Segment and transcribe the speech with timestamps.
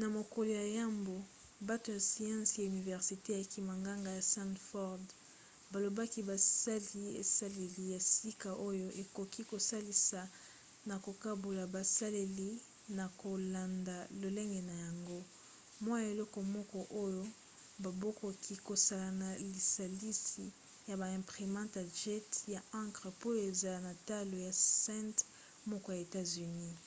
[0.00, 1.14] na mokolo ya yambo
[1.68, 5.04] bato ya siansi ya universite ya kimonganga ya stanford
[5.72, 10.22] balobaki basali esaleli ya sika oyo ekoki kosalisa
[10.88, 12.48] na kokabola baselile
[12.96, 15.18] na kolanda lolenge na yango:
[15.84, 17.24] mwa eloko moko oyo
[17.82, 20.44] bakoki kosala na lisalisi
[20.88, 25.16] ya ba imprimantes à jet ya encre po ezala na talo ya cent
[25.70, 26.78] moko ya etats-unis